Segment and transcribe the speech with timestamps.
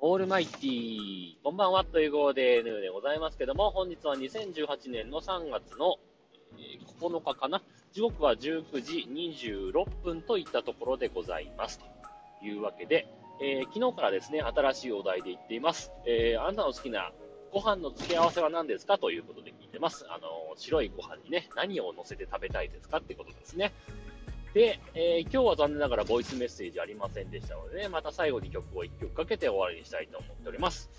[0.00, 5.96] オールマイティー、こんばんはという号で N でございますけども、本日は2018年の3月の
[6.56, 7.62] え9日かな。
[7.92, 11.80] 時刻は19時26分といったところでございます。
[12.40, 13.08] というわけで、
[13.42, 15.90] えー昨日からですね、新しいお題で言っています。
[16.06, 17.10] えーあなたの好きな
[17.52, 18.98] ご飯の付け合わせは何ですか？
[18.98, 20.06] ということで聞いてます。
[20.10, 22.98] あの、白いご飯にね、何を乗せて食べたいですか？
[22.98, 23.72] ってことですね。
[24.58, 30.90] で、えー今日は残念ながらボイスメッセージありませんでしたのでね、また最後に曲を1曲かけて終わりにしたいと思っております。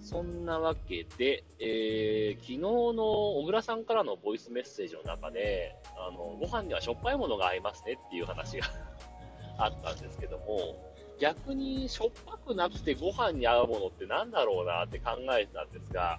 [0.00, 3.02] そんなわけで、えー昨日の
[3.36, 8.66] 小倉さんからのボイスメッセージの中で、あの、ご飯にはしょっぱいものが合いますねっていう話が
[9.60, 16.18] あったんですけども、逆にしょっぱくなくてご飯に合うものってなんだろうなって考えてたんですが、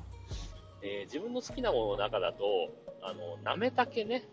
[0.84, 2.70] えー自分の好きなものの中だと、
[3.04, 4.24] あの、なめたけね。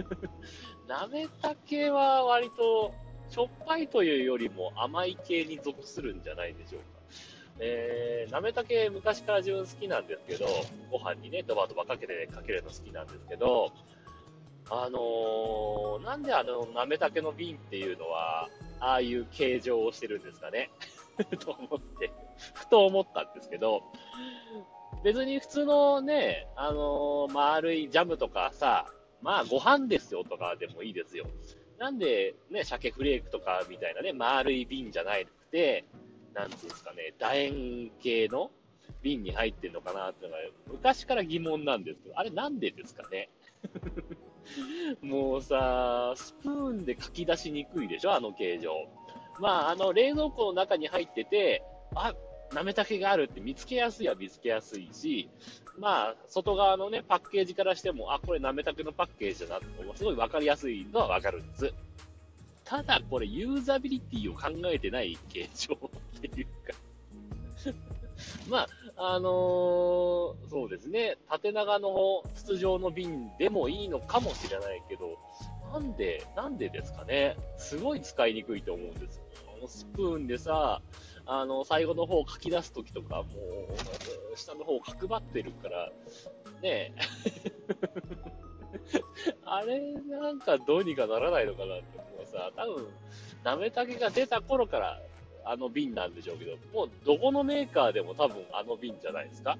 [0.86, 2.92] なめたけは割と
[3.30, 6.86] しょっぱいというよりも甘い系に属するんじゃないでしょうか。
[7.60, 10.46] えー、なめたけ昔から自分好きなんですけど、
[10.90, 13.72] ご飯にね、ドバドバかけてねかけるの好きなんですけど、
[14.70, 18.48] あのー、なんであの、なめたけの瓶っていうのは、
[18.80, 20.70] ああいう形状をしてるんですかね
[21.38, 22.10] と思って、
[22.54, 23.82] ふと思ったんですけど、
[25.04, 28.86] 別に普通のね、あのー丸いジャムとかさ、
[29.22, 31.26] まあご飯ですよとかでもいいですよ。
[31.78, 35.84] なんでね、鮭フレークとかみたいなね、丸い瓶じゃなくて、
[36.34, 38.50] なんていうんですかね、楕円形の
[39.02, 43.28] 瓶に入ってるのかなっていうのが、昔から疑問なんですけど、あれなんでですかね？
[45.02, 48.72] もうさ、スプーンで書き出しにくいでしょ、あの形状。
[49.40, 51.62] まあ、あの、冷蔵庫の中に入ってて、
[51.94, 52.14] あ、
[52.54, 55.28] なめたけがあるって見つけやすいは見つけやすいし、
[55.78, 59.66] まあ、外側のね、パッケージからしても、あ、これなめたけのパッケージだなって、
[59.96, 61.74] すごいわかりやすいのはわかるんです。
[62.64, 65.78] ただ、これ、ユーザビリティを考えてない形状
[66.18, 67.72] っていうか
[68.48, 68.66] ま
[68.96, 75.18] あ、あのーそうですね、縦長の筒状の瓶でもいいのかもしれないけど、
[75.72, 77.36] なんで、なんでですかね。
[77.56, 79.24] すごい使いにくいと思うんですよ。
[79.56, 80.80] あのスプーンでさ、
[81.26, 83.24] あの、最後の方書き出すときとか、も
[84.32, 85.90] う、下の方角張ってるから、
[86.62, 86.94] ねえ。
[89.44, 92.88] あれ、なんかどうにかならないのかなって思うさ、多分、
[93.42, 95.00] なめたけが出た頃から、
[95.46, 99.58] あの瓶なんでしょうけど、もうどこのメーカーでも多分あの瓶じゃないですか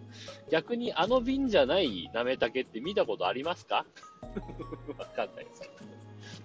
[0.50, 3.84] 逆にあの瓶じゃないなめたけって見たことありますか？
[4.98, 5.74] わかんないですけど。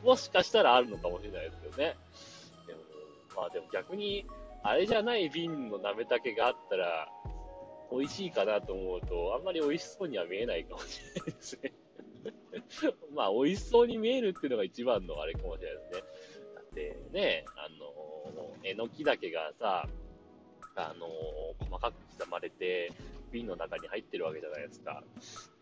[0.04, 1.96] もしかしたらあるのかもしれないですけどね。
[2.68, 2.80] でも、
[3.38, 4.26] まあでも逆に、
[4.64, 7.08] あれじゃない瓶のなめたけがあったら、
[7.92, 11.74] 美味しいかなと思うと、あんまり美味しそうには見えないかもしれないですね。
[13.16, 16.04] まあ、美味しそうに見えるっていうのが一番のあれかもしれないですね。
[16.56, 19.88] だってね、あの、えのきだけがさ、
[20.76, 21.08] あの、
[21.60, 22.92] 細かく刻まれて、
[23.32, 25.04] 瓶の中に入ってるわけじゃないですか。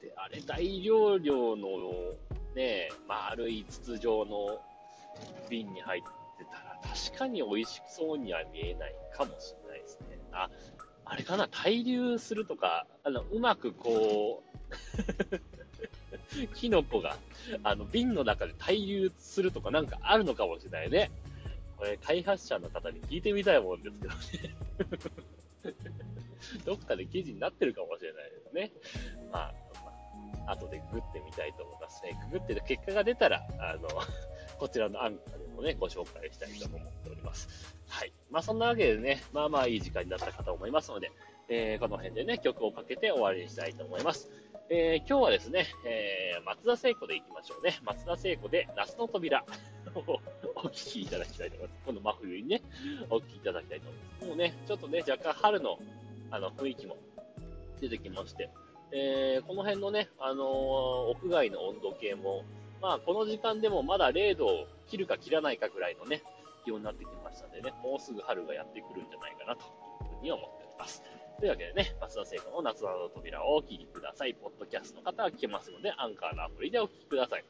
[0.02, 2.16] で、あれ大容量の
[2.56, 4.62] ね、丸い筒状の
[5.50, 6.10] 瓶に入って、
[7.06, 10.20] 確かに美味しそうには見えないかもしれないですね。
[10.32, 10.50] あ、
[11.06, 14.48] あれかな、滞留するとか、あの、うまくこう、
[16.56, 17.16] キノコが、
[17.64, 21.12] あの、瓶の中で滞留するとかなんかあるのかもしれないね。
[21.78, 24.16] これ、開発者の方に聞いてみたいもんですけど
[24.48, 24.56] ね。
[26.66, 28.72] どっかで記事になってるかもしれないですね。
[29.32, 29.54] まあ、
[29.86, 29.94] ま
[30.48, 32.18] あ、後でググってみたいと思いますね。
[32.32, 33.88] ググって結果が出たら、あの、
[34.60, 37.48] こちらのアンカーでもね、ご紹介したいと思っております。
[37.88, 38.12] はい。
[38.30, 41.12] まあ、そんなわけでね、まあまあいい時間になったかと思いますので、
[41.50, 44.30] えーこの辺でね、曲をかけて終わりにしたいと思います。
[44.70, 47.80] えー今日はですね、えー松田聖子でいきましょうね。
[47.84, 49.46] 松田聖子で夏の扉
[49.96, 50.20] を
[50.56, 51.82] お聴きいただきたいと思います。
[51.86, 52.62] この真冬にね、
[53.10, 54.26] お聴きいただきたいと思います。
[54.28, 55.80] もうね、ちょっとね、若干春の
[56.32, 56.98] あの雰囲気も
[57.80, 58.50] 出てきまして、
[58.92, 60.46] えーこの辺のね、あのー
[61.12, 62.44] 屋外の温度計も、
[62.82, 66.22] まあ、この時間でもまだ0度を切るか切らないかぐらいのね、
[66.64, 69.64] 気温になってきましたんでね、もうすぐ春がやってくるんじゃないかなと
[70.04, 71.02] いうふうに思っております。
[71.40, 74.34] というわけでね、松田聖子の夏の扉をお聞きください。
[74.34, 77.46] ポッドキャストの方は聞けますので、アンカーのアプリでお聞きください。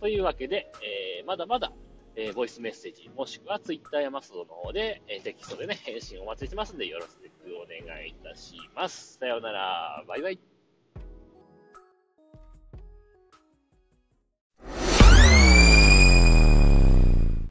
[0.00, 1.72] というわけで、えーまだまだ、
[2.16, 7.22] えーボイスメッセージ、もしくはツイッターやマストの方で、えーテキストでね、返信お待ちしてますんで、よろしく
[7.56, 9.18] お願いいたします。
[9.18, 10.04] さようなら。
[10.06, 10.51] バイバイ。